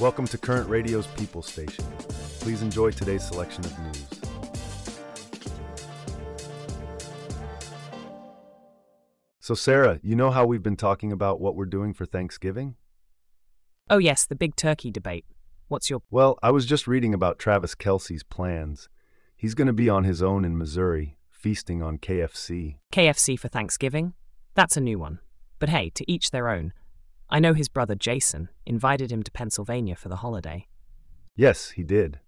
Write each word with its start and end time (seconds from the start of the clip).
Welcome 0.00 0.28
to 0.28 0.38
Current 0.38 0.68
Radio's 0.68 1.08
People 1.08 1.42
Station. 1.42 1.84
Please 2.38 2.62
enjoy 2.62 2.92
today's 2.92 3.26
selection 3.26 3.64
of 3.64 3.76
news. 3.80 4.06
So, 9.40 9.54
Sarah, 9.54 9.98
you 10.00 10.14
know 10.14 10.30
how 10.30 10.46
we've 10.46 10.62
been 10.62 10.76
talking 10.76 11.10
about 11.10 11.40
what 11.40 11.56
we're 11.56 11.66
doing 11.66 11.94
for 11.94 12.06
Thanksgiving? 12.06 12.76
Oh, 13.90 13.98
yes, 13.98 14.24
the 14.24 14.36
big 14.36 14.54
turkey 14.54 14.92
debate. 14.92 15.24
What's 15.66 15.90
your. 15.90 16.02
Well, 16.12 16.38
I 16.44 16.52
was 16.52 16.64
just 16.64 16.86
reading 16.86 17.12
about 17.12 17.40
Travis 17.40 17.74
Kelce's 17.74 18.22
plans. 18.22 18.88
He's 19.36 19.54
going 19.54 19.66
to 19.66 19.72
be 19.72 19.88
on 19.88 20.04
his 20.04 20.22
own 20.22 20.44
in 20.44 20.56
Missouri, 20.56 21.18
feasting 21.28 21.82
on 21.82 21.98
KFC. 21.98 22.76
KFC 22.92 23.36
for 23.36 23.48
Thanksgiving? 23.48 24.12
That's 24.54 24.76
a 24.76 24.80
new 24.80 25.00
one. 25.00 25.18
But 25.58 25.70
hey, 25.70 25.90
to 25.96 26.08
each 26.08 26.30
their 26.30 26.48
own. 26.48 26.72
I 27.30 27.40
know 27.40 27.52
his 27.52 27.68
brother 27.68 27.94
Jason 27.94 28.48
invited 28.64 29.12
him 29.12 29.22
to 29.22 29.30
Pennsylvania 29.30 29.96
for 29.96 30.08
the 30.08 30.16
holiday. 30.16 30.66
Yes, 31.36 31.70
he 31.70 31.82
did. 31.82 32.20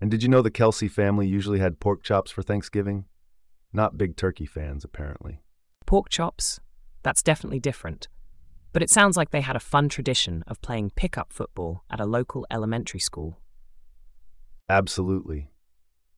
And 0.00 0.10
did 0.10 0.22
you 0.22 0.28
know 0.28 0.40
the 0.40 0.50
Kelce 0.50 0.90
family 0.90 1.26
usually 1.26 1.58
had 1.58 1.78
pork 1.78 2.02
chops 2.02 2.30
for 2.30 2.42
Thanksgiving? 2.42 3.04
Not 3.72 3.98
big 3.98 4.16
turkey 4.16 4.46
fans, 4.46 4.82
apparently. 4.82 5.42
Pork 5.86 6.08
chops? 6.08 6.58
That's 7.02 7.22
definitely 7.22 7.60
different. 7.60 8.08
But 8.72 8.82
it 8.82 8.90
sounds 8.90 9.16
like 9.16 9.30
they 9.30 9.42
had 9.42 9.56
a 9.56 9.60
fun 9.60 9.88
tradition 9.88 10.42
of 10.46 10.62
playing 10.62 10.92
pickup 10.96 11.32
football 11.32 11.84
at 11.90 12.00
a 12.00 12.06
local 12.06 12.46
elementary 12.50 13.00
school. 13.00 13.38
Absolutely. 14.68 15.50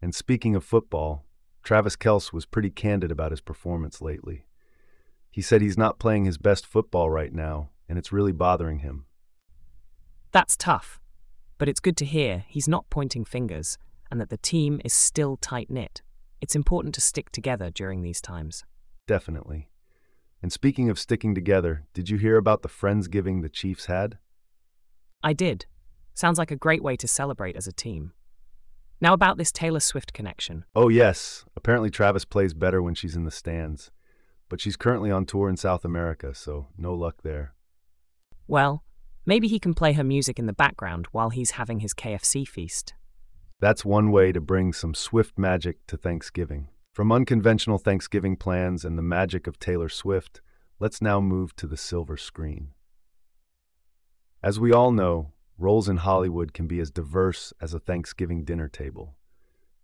And 0.01 0.15
speaking 0.15 0.55
of 0.55 0.65
football, 0.65 1.25
Travis 1.63 1.97
Kelce 1.97 2.33
was 2.33 2.47
pretty 2.47 2.71
candid 2.71 3.11
about 3.11 3.31
his 3.31 3.41
performance 3.41 4.01
lately. 4.01 4.47
He 5.31 5.41
said 5.41 5.63
he's 5.63 5.79
not 5.79 5.99
playing 5.99 6.25
his 6.25 6.39
best 6.39 6.67
football 6.67 7.09
right 7.09 7.33
now, 7.33 7.71
and 7.93 7.99
it's 7.99 8.11
really 8.11 8.33
bothering 8.33 8.79
him. 8.79 9.05
That's 10.31 10.57
tough. 10.57 10.99
But 11.59 11.69
it's 11.69 11.79
good 11.79 11.99
to 11.99 12.07
hear 12.07 12.47
he's 12.49 12.67
not 12.67 12.89
pointing 12.89 13.23
fingers 13.23 13.77
and 14.11 14.19
that 14.19 14.31
the 14.31 14.39
team 14.39 14.81
is 14.83 14.95
still 14.95 15.37
tight 15.37 15.69
knit. 15.69 16.01
It's 16.41 16.57
important 16.57 16.95
to 16.95 17.03
stick 17.03 17.31
together 17.33 17.71
during 17.71 18.01
these 18.01 18.23
times. 18.23 18.65
Definitely. 19.07 19.69
And 20.41 20.51
speaking 20.51 20.89
of 20.89 20.99
sticking 20.99 21.35
together, 21.35 21.85
did 21.93 22.09
you 22.09 22.17
hear 22.17 22.39
about 22.39 22.63
the 22.63 22.69
Friendsgiving 22.71 23.43
the 23.43 23.51
Chiefs 23.51 23.85
had? 23.85 24.17
I 25.23 25.35
did. 25.35 25.67
Sounds 26.15 26.39
like 26.39 26.51
a 26.51 26.57
great 26.57 26.83
way 26.83 26.97
to 26.97 27.07
celebrate 27.07 27.57
as 27.57 27.67
a 27.67 27.75
team. 27.75 28.15
Now, 29.03 29.13
about 29.13 29.37
this 29.37 29.53
Taylor 29.53 29.81
Swift 29.81 30.15
connection. 30.15 30.65
Oh, 30.75 30.89
yes. 30.89 31.45
Apparently, 31.57 31.91
Travis 31.91 32.25
plays 32.25 32.55
better 32.55 32.81
when 32.81 32.95
she's 32.95 33.17
in 33.17 33.25
the 33.25 33.31
stands. 33.31 33.91
But 34.49 34.63
she's 34.63 34.79
currently 34.79 35.11
on 35.11 35.27
tour 35.27 35.51
in 35.51 35.59
South 35.59 35.85
America, 35.85 36.35
so 36.35 36.69
no 36.79 36.95
luck 36.95 37.17
there. 37.23 37.53
Well, 38.47 38.83
maybe 39.25 39.49
he 39.49 39.59
can 39.59 39.75
play 39.75 39.93
her 39.93 40.05
music 40.05 40.39
in 40.39 40.47
the 40.47 40.53
background 40.53 41.07
while 41.13 41.31
he's 41.31 41.53
having 41.53 41.81
his 41.81 41.95
KFC 41.95 42.47
feast. 42.47 42.95
That's 43.61 43.85
one 43.85 44.11
way 44.11 44.33
to 44.33 44.41
bring 44.41 44.73
some 44.73 44.95
Swift 44.95 45.39
magic 45.39 45.87
to 45.87 45.97
Thanksgiving. 45.97 46.69
From 46.93 47.13
unconventional 47.13 47.79
Thanksgiving 47.79 48.37
plans 48.37 48.85
and 48.85 48.99
the 48.99 49.03
magic 49.03 49.47
of 49.47 49.59
Taylor 49.59 49.89
Swift, 49.89 50.41
let's 50.79 51.01
now 51.01 51.21
move 51.21 51.55
to 51.57 51.67
the 51.67 51.77
silver 51.77 52.17
screen. 52.17 52.71
As 54.43 54.59
we 54.59 54.73
all 54.73 54.91
know, 54.91 55.31
roles 55.57 55.89
in 55.89 55.99
Hollywood 55.99 56.53
can 56.53 56.67
be 56.67 56.81
as 56.81 56.91
diverse 56.91 57.53
as 57.61 57.73
a 57.73 57.79
Thanksgiving 57.79 58.45
dinner 58.45 58.69
table. 58.69 59.15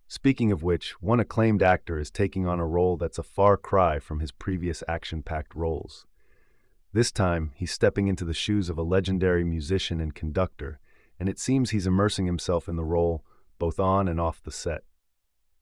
Speaking 0.07 0.51
of 0.51 0.61
which, 0.61 1.01
one 1.01 1.19
acclaimed 1.19 1.63
actor 1.63 1.97
is 1.97 2.11
taking 2.11 2.45
on 2.45 2.59
a 2.59 2.67
role 2.67 2.97
that's 2.97 3.17
a 3.17 3.23
far 3.23 3.55
cry 3.55 3.99
from 3.99 4.19
his 4.19 4.31
previous 4.31 4.83
action 4.87 5.23
packed 5.23 5.55
roles. 5.55 6.05
This 6.91 7.11
time, 7.11 7.51
he's 7.53 7.71
stepping 7.71 8.07
into 8.07 8.25
the 8.25 8.33
shoes 8.33 8.69
of 8.69 8.77
a 8.77 8.83
legendary 8.83 9.43
musician 9.43 10.01
and 10.01 10.15
conductor, 10.15 10.79
and 11.19 11.29
it 11.29 11.37
seems 11.37 11.69
he's 11.69 11.85
immersing 11.85 12.25
himself 12.25 12.67
in 12.67 12.77
the 12.77 12.83
role 12.83 13.23
both 13.59 13.79
on 13.79 14.07
and 14.07 14.19
off 14.19 14.41
the 14.41 14.51
set. 14.51 14.81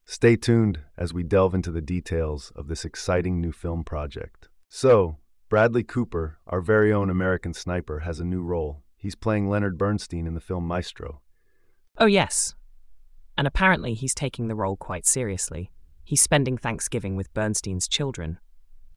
Stay 0.05 0.37
tuned 0.37 0.79
as 0.97 1.13
we 1.13 1.23
delve 1.23 1.53
into 1.53 1.71
the 1.71 1.81
details 1.81 2.53
of 2.55 2.67
this 2.67 2.85
exciting 2.85 3.41
new 3.41 3.51
film 3.51 3.83
project. 3.83 4.47
So, 4.69 5.17
Bradley 5.49 5.83
Cooper, 5.83 6.37
our 6.47 6.61
very 6.61 6.93
own 6.93 7.09
American 7.09 7.53
sniper, 7.53 7.99
has 7.99 8.19
a 8.19 8.25
new 8.25 8.41
role. 8.41 8.83
He's 8.95 9.15
playing 9.15 9.49
Leonard 9.49 9.77
Bernstein 9.77 10.25
in 10.27 10.33
the 10.33 10.39
film 10.39 10.65
Maestro. 10.65 11.21
Oh, 11.97 12.05
yes. 12.05 12.55
And 13.37 13.47
apparently 13.47 13.93
he's 13.95 14.13
taking 14.15 14.47
the 14.47 14.55
role 14.55 14.77
quite 14.77 15.05
seriously. 15.05 15.71
He's 16.03 16.21
spending 16.21 16.57
Thanksgiving 16.57 17.17
with 17.17 17.33
Bernstein's 17.33 17.87
children. 17.87 18.39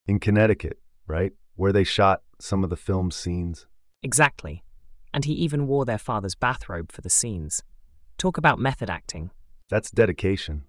In 0.06 0.20
Connecticut, 0.20 0.78
right? 1.06 1.32
Where 1.60 1.74
they 1.74 1.84
shot 1.84 2.22
some 2.38 2.64
of 2.64 2.70
the 2.70 2.74
film 2.74 3.10
scenes. 3.10 3.66
Exactly. 4.02 4.64
And 5.12 5.26
he 5.26 5.34
even 5.34 5.66
wore 5.66 5.84
their 5.84 5.98
father's 5.98 6.34
bathrobe 6.34 6.90
for 6.90 7.02
the 7.02 7.10
scenes. 7.10 7.62
Talk 8.16 8.38
about 8.38 8.58
method 8.58 8.88
acting. 8.88 9.30
That's 9.68 9.90
dedication. 9.90 10.64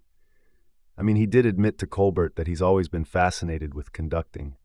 I 0.97 1.03
mean, 1.03 1.15
he 1.15 1.25
did 1.25 1.45
admit 1.45 1.77
to 1.77 1.87
Colbert 1.87 2.35
that 2.35 2.47
he's 2.47 2.61
always 2.61 2.89
been 2.89 3.05
fascinated 3.05 3.73
with 3.73 3.93
conducting. 3.93 4.57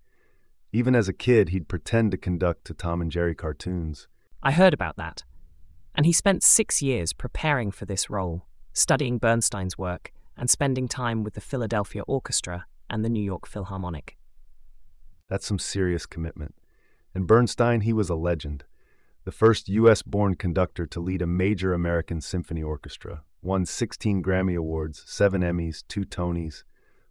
Even 0.73 0.97
as 0.97 1.09
a 1.09 1.13
kid, 1.13 1.51
he'd 1.51 1.69
pretend 1.69 2.11
to 2.11 2.17
conduct 2.17 2.65
to 2.65 2.75
Tom 2.75 3.01
and 3.01 3.13
Jerry 3.13 3.37
cartoons. 3.37 4.09
I 4.43 4.51
heard 4.51 4.75
about 4.75 4.97
that. 4.97 5.23
And 5.95 6.07
he 6.07 6.13
spent 6.13 6.43
six 6.43 6.83
years 6.83 7.13
preparing 7.13 7.71
for 7.71 7.85
this 7.85 8.11
role, 8.11 8.47
studying 8.73 9.19
Bernstein's 9.19 9.79
work 9.79 10.13
and 10.37 10.51
spending 10.51 10.89
time 10.89 11.23
with 11.23 11.35
the 11.35 11.41
Philadelphia 11.41 12.03
Orchestra 12.09 12.67
and 12.91 13.05
the 13.05 13.11
New 13.11 13.23
York 13.23 13.47
Philharmonic. 13.47 14.16
That's 15.29 15.47
some 15.47 15.59
serious 15.59 16.07
commitment. 16.07 16.55
And 17.15 17.27
Bernstein, 17.27 17.81
he 17.81 17.93
was 17.93 18.09
a 18.09 18.15
legend. 18.15 18.65
The 19.25 19.33
first 19.33 19.69
U.S. 19.69 20.03
born 20.03 20.37
conductor 20.37 20.87
to 20.87 21.01
lead 21.01 21.21
a 21.21 21.27
major 21.27 21.73
American 21.73 22.21
symphony 22.21 22.63
orchestra, 22.63 23.23
won 23.43 23.67
16 23.67 24.23
Grammy 24.23 24.57
Awards, 24.57 25.03
7 25.07 25.43
Emmys, 25.43 25.83
2 25.89 26.05
Tonys, 26.05 26.63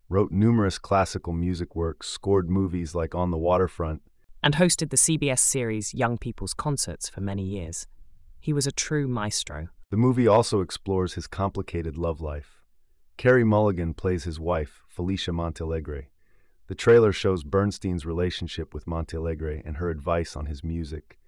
wrote 0.07 0.31
numerous 0.31 0.77
classical 0.77 1.33
music 1.33 1.75
works, 1.75 2.07
scored 2.07 2.49
movies 2.49 2.95
like 2.95 3.13
On 3.15 3.31
the 3.31 3.37
Waterfront, 3.37 4.01
and 4.41 4.55
hosted 4.55 4.91
the 4.91 4.97
CBS 4.97 5.39
series 5.39 5.93
Young 5.93 6.17
People's 6.17 6.53
Concerts 6.53 7.09
for 7.09 7.19
many 7.19 7.43
years. 7.43 7.87
He 8.39 8.53
was 8.53 8.67
a 8.67 8.71
true 8.71 9.07
maestro. 9.07 9.69
The 9.89 9.97
movie 9.97 10.27
also 10.27 10.61
explores 10.61 11.15
his 11.15 11.25
complicated 11.25 11.97
love 11.97 12.21
life. 12.21 12.61
Carey 13.17 13.43
Mulligan 13.43 13.93
plays 13.93 14.23
his 14.23 14.39
wife, 14.39 14.83
Felicia 14.87 15.31
Montealegre. 15.31 16.05
The 16.67 16.75
trailer 16.75 17.11
shows 17.11 17.43
Bernstein's 17.43 18.05
relationship 18.05 18.73
with 18.73 18.87
Montealegre 18.87 19.61
and 19.65 19.77
her 19.77 19.89
advice 19.89 20.35
on 20.35 20.47
his 20.47 20.63
music, 20.63 21.19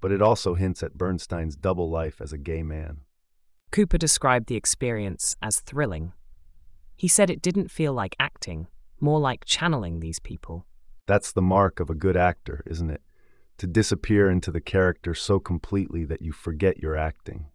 but 0.00 0.12
it 0.12 0.22
also 0.22 0.54
hints 0.54 0.82
at 0.82 0.98
Bernstein's 0.98 1.56
double 1.56 1.90
life 1.90 2.20
as 2.20 2.32
a 2.32 2.38
gay 2.38 2.62
man. 2.62 2.98
Cooper 3.72 3.98
described 3.98 4.46
the 4.46 4.54
experience 4.54 5.34
as 5.42 5.60
thrilling. 5.60 6.12
He 6.96 7.08
said 7.08 7.28
it 7.28 7.42
didn't 7.42 7.72
feel 7.72 7.92
like 7.92 8.14
acting, 8.20 8.68
more 9.00 9.18
like 9.18 9.44
channeling 9.44 9.98
these 9.98 10.20
people. 10.20 10.64
That's 11.06 11.32
the 11.32 11.42
mark 11.42 11.80
of 11.80 11.90
a 11.90 11.94
good 11.94 12.16
actor, 12.16 12.62
isn't 12.66 12.90
it? 12.90 13.02
To 13.58 13.66
disappear 13.66 14.30
into 14.30 14.52
the 14.52 14.60
character 14.60 15.12
so 15.12 15.40
completely 15.40 16.04
that 16.04 16.22
you 16.22 16.32
forget 16.32 16.78
you're 16.78 16.96
acting. 16.96 17.46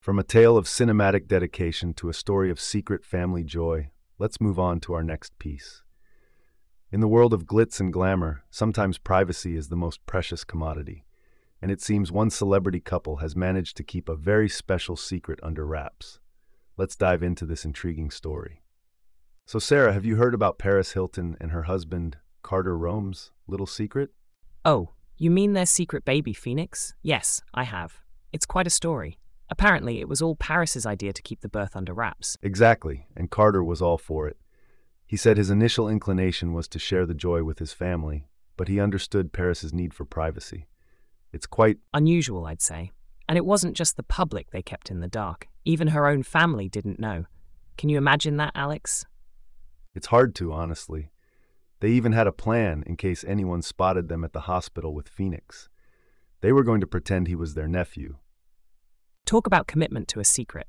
From 0.00 0.18
a 0.18 0.24
tale 0.24 0.56
of 0.56 0.66
cinematic 0.66 1.28
dedication 1.28 1.92
to 1.94 2.08
a 2.08 2.14
story 2.14 2.50
of 2.50 2.58
secret 2.58 3.04
family 3.04 3.44
joy, 3.44 3.90
let's 4.18 4.40
move 4.40 4.58
on 4.58 4.80
to 4.80 4.94
our 4.94 5.02
next 5.02 5.38
piece. 5.38 5.82
In 6.92 7.00
the 7.00 7.08
world 7.08 7.34
of 7.34 7.46
glitz 7.46 7.80
and 7.80 7.92
glamour, 7.92 8.44
sometimes 8.48 8.96
privacy 8.96 9.56
is 9.56 9.68
the 9.68 9.76
most 9.76 10.06
precious 10.06 10.44
commodity, 10.44 11.04
and 11.60 11.68
it 11.72 11.82
seems 11.82 12.12
one 12.12 12.30
celebrity 12.30 12.78
couple 12.78 13.16
has 13.16 13.34
managed 13.34 13.76
to 13.76 13.82
keep 13.82 14.08
a 14.08 14.14
very 14.14 14.48
special 14.48 14.94
secret 14.94 15.40
under 15.42 15.66
wraps. 15.66 16.20
Let's 16.76 16.94
dive 16.94 17.24
into 17.24 17.44
this 17.44 17.64
intriguing 17.64 18.12
story. 18.12 18.62
So, 19.46 19.58
Sarah, 19.58 19.92
have 19.94 20.04
you 20.04 20.14
heard 20.14 20.32
about 20.32 20.60
Paris 20.60 20.92
Hilton 20.92 21.36
and 21.40 21.50
her 21.50 21.64
husband, 21.64 22.18
Carter 22.44 22.78
Reum's 22.78 23.32
little 23.48 23.66
secret? 23.66 24.10
Oh, 24.64 24.90
you 25.16 25.30
mean 25.30 25.54
their 25.54 25.66
secret 25.66 26.04
baby, 26.04 26.32
Phoenix? 26.32 26.94
Yes, 27.02 27.42
I 27.52 27.64
have. 27.64 27.98
It's 28.32 28.46
quite 28.46 28.68
a 28.68 28.70
story. 28.70 29.18
Apparently, 29.48 29.98
it 29.98 30.08
was 30.08 30.22
all 30.22 30.36
Paris's 30.36 30.86
idea 30.86 31.12
to 31.12 31.22
keep 31.22 31.40
the 31.40 31.48
birth 31.48 31.74
under 31.74 31.92
wraps. 31.92 32.36
Exactly, 32.42 33.06
and 33.16 33.28
Carter 33.28 33.64
was 33.64 33.82
all 33.82 33.98
for 33.98 34.28
it. 34.28 34.36
He 35.06 35.16
said 35.16 35.36
his 35.36 35.50
initial 35.50 35.88
inclination 35.88 36.52
was 36.52 36.66
to 36.68 36.78
share 36.78 37.06
the 37.06 37.14
joy 37.14 37.44
with 37.44 37.60
his 37.60 37.72
family, 37.72 38.26
but 38.56 38.68
he 38.68 38.80
understood 38.80 39.32
Paris's 39.32 39.72
need 39.72 39.94
for 39.94 40.04
privacy. 40.04 40.66
It's 41.32 41.46
quite 41.46 41.78
unusual, 41.94 42.46
I'd 42.46 42.62
say. 42.62 42.90
And 43.28 43.36
it 43.36 43.44
wasn't 43.44 43.76
just 43.76 43.96
the 43.96 44.02
public 44.02 44.50
they 44.50 44.62
kept 44.62 44.90
in 44.90 45.00
the 45.00 45.08
dark. 45.08 45.48
Even 45.64 45.88
her 45.88 46.06
own 46.06 46.22
family 46.22 46.68
didn't 46.68 47.00
know. 47.00 47.26
Can 47.76 47.88
you 47.88 47.98
imagine 47.98 48.36
that, 48.38 48.52
Alex? 48.54 49.04
It's 49.94 50.08
hard 50.08 50.34
to, 50.36 50.52
honestly. 50.52 51.10
They 51.80 51.90
even 51.90 52.12
had 52.12 52.26
a 52.26 52.32
plan 52.32 52.82
in 52.86 52.96
case 52.96 53.24
anyone 53.24 53.62
spotted 53.62 54.08
them 54.08 54.24
at 54.24 54.32
the 54.32 54.40
hospital 54.40 54.94
with 54.94 55.08
Phoenix. 55.08 55.68
They 56.40 56.52
were 56.52 56.64
going 56.64 56.80
to 56.80 56.86
pretend 56.86 57.28
he 57.28 57.34
was 57.34 57.54
their 57.54 57.68
nephew. 57.68 58.16
Talk 59.24 59.46
about 59.46 59.66
commitment 59.66 60.08
to 60.08 60.20
a 60.20 60.24
secret. 60.24 60.68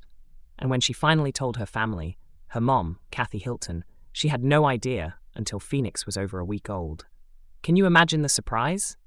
And 0.60 0.70
when 0.70 0.82
she 0.82 0.94
finally 0.94 1.32
told 1.32 1.58
her 1.58 1.66
family, 1.66 2.18
her 2.48 2.62
mom, 2.62 3.00
Kathy 3.12 3.38
Hilton, 3.38 3.84
she 4.18 4.30
had 4.30 4.44
no 4.44 4.66
idea 4.66 5.14
until 5.36 5.60
Phoenix 5.60 6.08
was 6.08 6.18
over 6.18 6.40
a 6.40 6.46
week 6.46 6.72
old. 6.72 7.06
Can 7.62 7.76
you 7.76 7.86
imagine 7.86 8.24
the 8.24 8.30
surprise? 8.30 8.98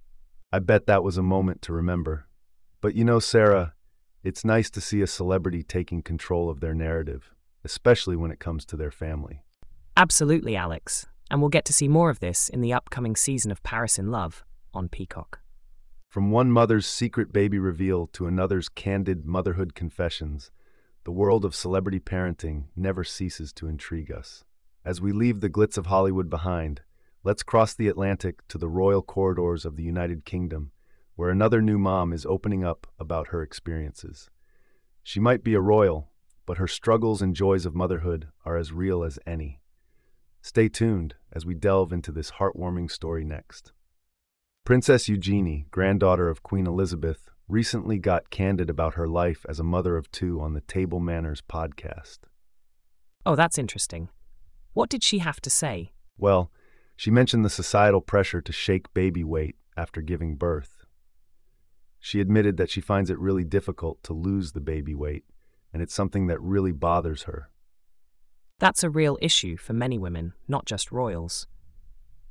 I 0.53 0.61
bet 0.61 0.87
that 0.87 1.03
was 1.03 1.19
a 1.19 1.23
moment 1.37 1.63
to 1.63 1.73
remember. 1.73 2.29
But 2.81 2.95
you 2.95 3.05
know, 3.05 3.19
Sarah, 3.19 3.75
It's 4.23 4.45
nice 4.45 4.71
to 4.71 4.81
see 4.81 5.03
a 5.03 5.09
celebrity 5.09 5.65
taking 5.65 6.03
control 6.03 6.49
of 6.49 6.61
their 6.61 6.75
narrative, 6.75 7.35
especially 7.65 8.15
when 8.15 8.31
it 8.31 8.39
comes 8.39 8.65
to 8.67 8.77
their 8.77 8.93
family. 8.93 9.43
Absolutely, 9.97 10.55
Alex. 10.55 11.07
And 11.29 11.41
we'll 11.41 11.49
get 11.49 11.65
to 11.65 11.73
see 11.73 11.89
more 11.89 12.09
of 12.09 12.21
this 12.21 12.49
in 12.49 12.61
the 12.61 12.73
upcoming 12.73 13.17
season 13.17 13.51
of 13.51 13.65
Paris 13.65 13.99
in 13.99 14.13
Love 14.13 14.45
on 14.73 14.89
Peacock. 14.89 15.41
From 16.09 16.31
one 16.31 16.53
mother's 16.53 16.87
secret 16.87 17.33
baby 17.33 17.59
reveal 17.59 18.07
to 18.09 18.27
another's 18.27 18.69
candid 18.69 19.25
motherhood 19.25 19.75
confessions, 19.75 20.53
the 21.03 21.11
world 21.11 21.45
of 21.45 21.57
celebrity 21.57 21.99
parenting 21.99 22.67
never 22.77 23.03
ceases 23.03 23.53
to 23.55 23.67
intrigue 23.67 24.13
us. 24.13 24.45
As 24.85 25.01
we 25.01 25.13
leave 25.13 25.41
the 25.41 25.51
glitz 25.51 25.77
of 25.77 25.87
Hollywood 25.87 26.31
behind, 26.31 26.81
let's 27.23 27.43
cross 27.43 27.75
the 27.75 27.89
Atlantic 27.89 28.47
to 28.49 28.57
the 28.57 28.69
royal 28.69 29.03
corridors 29.03 29.67
of 29.67 29.77
the 29.77 29.83
United 29.83 30.25
Kingdom, 30.25 30.73
where 31.17 31.29
another 31.29 31.61
new 31.61 31.79
mom 31.79 32.15
is 32.15 32.25
opening 32.25 32.65
up 32.65 32.87
about 32.99 33.29
her 33.29 33.43
experiences. 33.43 34.31
She 35.03 35.21
might 35.21 35.45
be 35.45 35.53
a 35.53 35.61
royal, 35.61 36.11
but 36.47 36.57
her 36.57 36.67
struggles 36.67 37.21
and 37.21 37.37
joys 37.37 37.67
of 37.67 37.75
motherhood 37.75 38.29
are 38.47 38.57
as 38.57 38.73
real 38.73 39.05
as 39.05 39.19
any. 39.27 39.61
Stay 40.41 40.69
tuned 40.69 41.15
as 41.31 41.45
we 41.45 41.55
delve 41.55 41.93
into 41.93 42.11
this 42.11 42.33
heartwarming 42.33 42.91
story 42.91 43.25
next. 43.25 43.73
Princess 44.65 45.09
Eugenie, 45.09 45.67
granddaughter 45.71 46.31
of 46.31 46.43
Queen 46.43 46.67
Elizabeth, 46.67 47.29
recently 47.49 47.99
got 47.99 48.31
candid 48.31 48.71
about 48.71 48.95
her 48.95 49.07
life 49.07 49.45
as 49.47 49.61
a 49.61 49.65
mother 49.65 49.99
of 49.99 50.11
two 50.11 50.41
on 50.41 50.55
the 50.55 50.61
Table 50.63 51.01
Manners 51.01 51.43
podcast. 51.43 52.21
Oh, 53.27 53.37
that's 53.37 53.59
interesting. 53.59 54.09
What 54.73 54.89
did 54.89 55.03
she 55.03 55.19
have 55.19 55.41
to 55.43 55.51
say? 55.51 55.93
Well, 56.17 56.51
she 56.97 57.11
mentioned 57.11 57.45
the 57.45 57.51
societal 57.51 58.01
pressure 58.01 58.41
to 58.41 58.53
shake 58.53 58.93
baby 58.95 59.25
weight 59.25 59.57
after 59.77 60.01
giving 60.01 60.37
birth. 60.37 60.85
She 61.99 62.21
admitted 62.21 62.57
that 62.57 62.71
she 62.71 62.81
finds 62.81 63.11
it 63.11 63.19
really 63.19 63.45
difficult 63.45 64.03
to 64.05 64.13
lose 64.13 64.53
the 64.53 64.61
baby 64.61 64.95
weight, 64.95 65.25
and 65.73 65.83
it's 65.83 65.95
something 65.95 66.27
that 66.29 66.41
really 66.41 66.73
bothers 66.73 67.25
her. 67.25 67.51
That's 68.59 68.85
a 68.85 68.91
real 68.91 69.19
issue 69.21 69.57
for 69.57 69.73
many 69.73 69.99
women, 69.99 70.35
not 70.47 70.67
just 70.67 70.93
royals. 70.93 71.47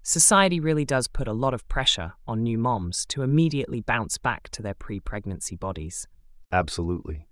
Society 0.04 0.60
really 0.60 0.86
does 0.86 1.08
put 1.08 1.28
a 1.28 1.34
lot 1.34 1.54
of 1.54 1.68
pressure 1.68 2.14
on 2.28 2.44
new 2.44 2.58
moms 2.58 3.06
to 3.08 3.22
immediately 3.22 3.82
bounce 3.82 4.18
back 4.18 4.50
to 4.50 4.62
their 4.62 4.74
pre 4.74 5.00
pregnancy 5.00 5.56
bodies. 5.56 6.08
Absolutely. 6.52 7.28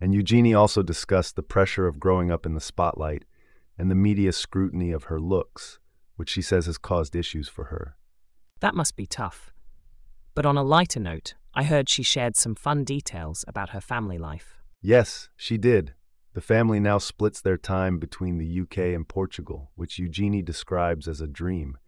And 0.00 0.14
Eugenie 0.14 0.54
also 0.54 0.82
discussed 0.82 1.36
the 1.36 1.42
pressure 1.42 1.86
of 1.86 2.00
growing 2.00 2.30
up 2.30 2.46
in 2.46 2.54
the 2.54 2.60
spotlight 2.60 3.24
and 3.80 3.90
the 3.90 3.94
media 3.94 4.30
scrutiny 4.30 4.92
of 4.92 5.04
her 5.04 5.18
looks, 5.18 5.78
which 6.16 6.28
she 6.28 6.42
says 6.42 6.66
has 6.66 6.76
caused 6.76 7.16
issues 7.16 7.48
for 7.48 7.64
her. 7.64 7.96
That 8.60 8.74
must 8.74 8.94
be 8.94 9.06
tough. 9.06 9.54
But 10.34 10.44
on 10.44 10.58
a 10.58 10.62
lighter 10.62 11.00
note, 11.00 11.32
I 11.54 11.64
heard 11.64 11.88
she 11.88 12.02
shared 12.02 12.36
some 12.36 12.54
fun 12.54 12.84
details 12.84 13.42
about 13.48 13.70
her 13.70 13.80
family 13.80 14.18
life. 14.18 14.58
Yes, 14.82 15.30
she 15.34 15.56
did. 15.56 15.94
The 16.34 16.42
family 16.42 16.78
now 16.78 16.98
splits 16.98 17.40
their 17.40 17.56
time 17.56 17.98
between 17.98 18.36
the 18.36 18.60
UK 18.60 18.94
and 18.94 19.08
Portugal, 19.08 19.70
which 19.76 19.98
Eugenie 19.98 20.42
describes 20.42 21.08
as 21.08 21.22
a 21.22 21.26
dream. 21.26 21.78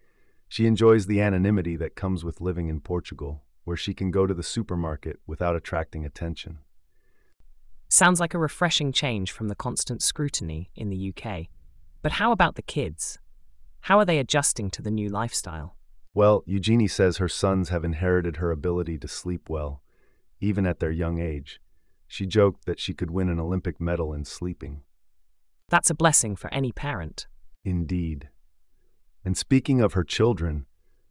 She 0.49 0.67
enjoys 0.67 1.07
the 1.07 1.21
anonymity 1.21 1.77
that 1.77 1.95
comes 1.95 2.25
with 2.25 2.41
living 2.41 2.69
in 2.69 2.81
Portugal, 2.81 3.43
where 3.65 3.77
she 3.77 3.93
can 3.93 4.11
go 4.11 4.27
to 4.27 4.33
the 4.33 4.43
supermarket 4.43 5.21
without 5.27 5.57
attracting 5.57 6.07
attention. 6.07 6.61
Sounds 7.91 8.19
like 8.19 8.33
a 8.33 8.39
refreshing 8.39 8.93
change 8.93 9.31
from 9.31 9.49
the 9.49 9.55
constant 9.55 10.03
scrutiny 10.03 10.71
in 10.75 10.89
the 10.89 11.13
UK. 11.15 11.49
But 12.03 12.13
how 12.13 12.33
about 12.33 12.57
the 12.57 12.63
kids? 12.63 13.19
How 13.83 13.99
are 13.99 14.05
they 14.05 14.19
adjusting 14.19 14.71
to 14.73 14.83
the 14.83 14.91
new 14.91 15.09
lifestyle? 15.09 15.77
Well, 16.15 16.43
Eugenie 16.47 16.89
says 16.89 17.17
her 17.17 17.29
sons 17.29 17.69
have 17.71 17.85
inherited 17.85 18.37
her 18.37 18.51
ability 18.51 18.99
to 18.99 19.09
sleep 19.09 19.49
well, 19.49 19.83
even 20.41 20.67
at 20.67 20.81
their 20.81 20.91
young 20.91 21.21
age. 21.21 21.61
She 22.07 22.27
joked 22.27 22.67
that 22.67 22.81
she 22.81 22.93
could 22.93 23.11
win 23.11 23.29
an 23.29 23.41
Olympic 23.41 23.81
medal 23.81 24.13
in 24.13 24.25
sleeping. 24.25 24.83
That's 25.69 25.91
a 25.91 25.95
blessing 25.95 26.37
for 26.37 26.53
any 26.53 26.71
parent. 26.73 27.29
Indeed. 27.65 28.29
And 29.25 29.37
speaking 29.37 29.81
of 29.81 29.95
her 29.95 30.05
children, 30.05 30.67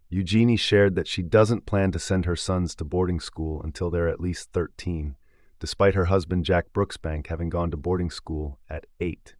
Eugenie 0.09 0.57
shared 0.57 0.95
that 0.95 1.07
she 1.07 1.23
doesn't 1.23 1.65
plan 1.65 1.91
to 1.93 1.99
send 1.99 2.25
her 2.25 2.35
sons 2.35 2.75
to 2.75 2.83
boarding 2.83 3.21
school 3.21 3.61
until 3.63 3.89
they're 3.89 4.09
at 4.09 4.19
least 4.19 4.51
13, 4.51 5.15
despite 5.59 5.95
her 5.95 6.05
husband 6.05 6.43
Jack 6.43 6.65
Brooksbank 6.73 7.27
having 7.27 7.49
gone 7.49 7.71
to 7.71 7.77
boarding 7.77 8.11
school 8.11 8.59
at 8.69 8.85
8. 8.99 9.35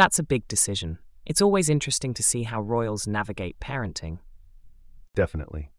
That's 0.00 0.18
a 0.18 0.22
big 0.22 0.48
decision. 0.48 0.98
It's 1.26 1.42
always 1.42 1.68
interesting 1.68 2.14
to 2.14 2.22
see 2.22 2.44
how 2.44 2.62
royals 2.62 3.06
navigate 3.06 3.60
parenting. 3.60 4.20
Definitely. 5.14 5.72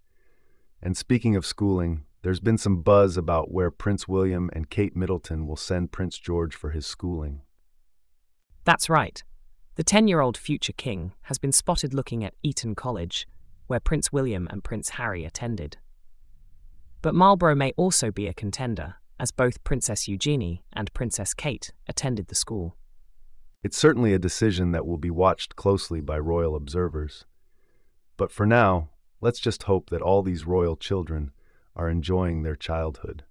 And 0.80 0.96
speaking 0.96 1.36
of 1.36 1.44
schooling, 1.44 2.04
there's 2.22 2.40
been 2.40 2.60
some 2.60 2.84
buzz 2.84 3.18
about 3.18 3.52
where 3.52 3.72
Prince 3.72 4.08
William 4.08 4.52
and 4.54 4.70
Kate 4.70 4.96
Middleton 4.96 5.48
will 5.48 5.56
send 5.56 5.92
Prince 5.92 6.20
George 6.20 6.56
for 6.56 6.70
his 6.70 6.86
schooling. 6.86 7.42
That's 8.64 8.92
right. 8.92 9.24
The 9.74 9.84
10 9.84 10.08
year 10.08 10.22
old 10.22 10.38
future 10.38 10.74
king 10.74 11.14
has 11.24 11.40
been 11.40 11.52
spotted 11.52 11.92
looking 11.92 12.24
at 12.24 12.36
Eton 12.44 12.76
College, 12.76 13.28
where 13.66 13.80
Prince 13.80 14.12
William 14.12 14.48
and 14.52 14.64
Prince 14.64 14.90
Harry 14.90 15.26
attended. 15.26 15.78
But 17.02 17.16
Marlborough 17.16 17.56
may 17.56 17.74
also 17.76 18.12
be 18.12 18.28
a 18.28 18.36
contender, 18.36 18.98
as 19.20 19.32
both 19.32 19.64
Princess 19.64 20.08
Eugenie 20.08 20.64
and 20.74 20.94
Princess 20.94 21.34
Kate 21.34 21.72
attended 21.88 22.28
the 22.28 22.36
school. 22.36 22.78
It's 23.64 23.78
certainly 23.78 24.14
a 24.14 24.20
decision 24.20 24.72
that 24.72 24.88
will 24.88 24.98
be 24.98 25.12
watched 25.12 25.56
closely 25.56 26.02
by 26.02 26.18
royal 26.18 26.56
observers. 26.56 27.26
But 28.18 28.32
for 28.32 28.46
now, 28.46 28.90
let's 29.22 29.40
just 29.40 29.64
hope 29.64 29.92
that 29.92 30.02
all 30.02 30.24
these 30.24 30.48
royal 30.48 30.76
children 30.76 31.32
are 31.76 31.90
enjoying 31.90 32.42
their 32.42 32.56
childhood. 32.56 33.24